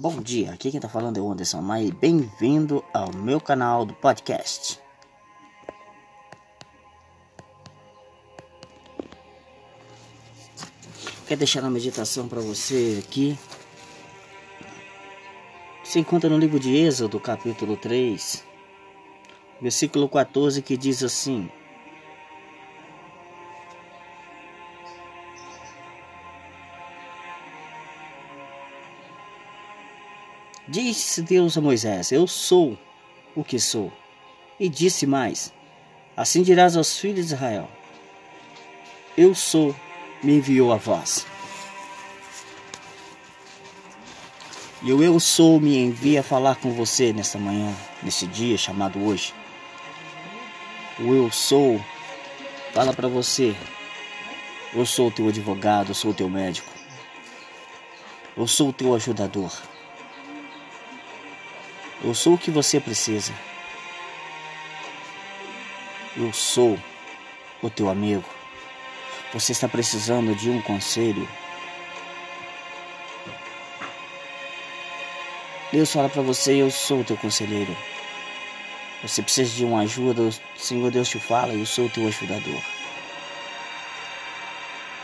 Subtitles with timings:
[0.00, 3.92] Bom dia, aqui quem tá falando é o Anderson Maia bem-vindo ao meu canal do
[3.92, 4.80] podcast.
[11.26, 13.38] Quero deixar uma meditação para você aqui.
[15.84, 18.42] Se encontra no livro de Êxodo, capítulo 3,
[19.60, 21.50] versículo 14, que diz assim:
[30.68, 32.78] Disse Deus a Moisés: Eu sou
[33.34, 33.92] o que sou.
[34.58, 35.52] E disse mais:
[36.16, 37.68] Assim dirás aos filhos de Israel:
[39.16, 39.74] Eu sou,
[40.22, 41.26] me enviou a vós.
[44.82, 49.02] E o Eu sou me envia a falar com você nesta manhã, nesse dia chamado
[49.04, 49.34] hoje.
[50.98, 51.80] O Eu sou
[52.72, 53.54] fala para você:
[54.72, 56.70] Eu sou o teu advogado, eu sou o teu médico.
[58.36, 59.52] Eu sou o teu ajudador.
[62.02, 63.32] Eu sou o que você precisa.
[66.16, 66.78] Eu sou
[67.62, 68.24] o teu amigo.
[69.34, 71.28] Você está precisando de um conselho.
[75.70, 77.76] Deus fala para você: Eu sou o teu conselheiro.
[79.02, 82.60] Você precisa de uma ajuda, o Senhor Deus te fala: Eu sou o teu ajudador.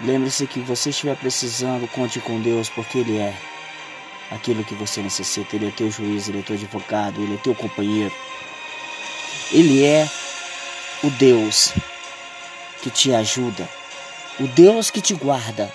[0.01, 3.35] Lembre-se que você estiver precisando, conte com Deus, porque Ele é
[4.31, 5.57] aquilo que você necessita.
[5.57, 8.15] Ele é teu juiz, ele é teu advogado, ele é teu companheiro.
[9.53, 10.09] Ele é
[11.03, 11.73] o Deus
[12.83, 13.69] que te ajuda,
[14.41, 15.73] o Deus que te guarda,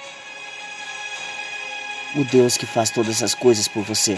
[2.16, 4.18] o Deus que faz todas as coisas por você.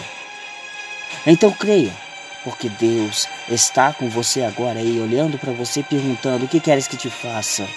[1.26, 1.95] Então creia,
[2.44, 6.98] porque Deus está com você agora aí, olhando para você, perguntando: o que queres que
[6.98, 7.67] te faça?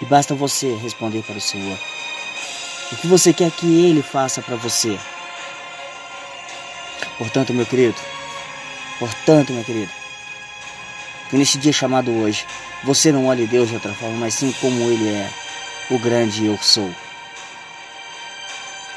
[0.00, 1.78] E basta você responder para o Senhor:
[2.94, 4.98] o que você quer que Ele faça para você.
[7.18, 7.96] Portanto, meu querido,
[8.98, 9.92] portanto, meu querido,
[11.28, 12.46] que neste dia chamado hoje,
[12.84, 15.30] você não olhe Deus de outra forma, mas sim como Ele é,
[15.90, 16.90] o grande eu sou.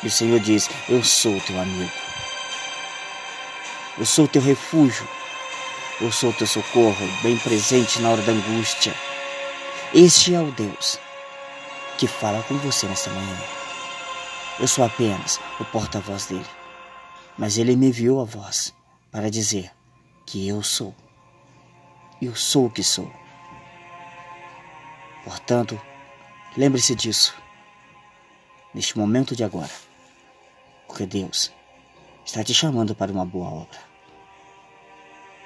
[0.03, 1.91] E o Senhor diz: Eu sou teu amigo.
[3.97, 5.07] Eu sou teu refúgio.
[5.99, 8.93] Eu sou teu socorro, bem presente na hora da angústia.
[9.91, 10.99] Este é o Deus
[11.97, 13.37] que fala com você nesta manhã.
[14.59, 16.45] Eu sou apenas o porta-voz dele.
[17.37, 18.73] Mas ele me enviou a voz
[19.11, 19.71] para dizer
[20.25, 20.95] que eu sou.
[22.19, 23.11] Eu sou o que sou.
[25.23, 25.79] Portanto,
[26.55, 27.35] lembre-se disso
[28.73, 29.69] neste momento de agora,
[30.87, 31.51] porque Deus
[32.25, 33.79] está te chamando para uma boa obra.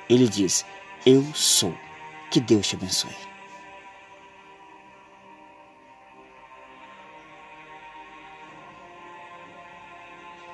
[0.09, 0.66] Ele diz:
[1.05, 1.75] Eu sou.
[2.29, 3.31] Que Deus te abençoe.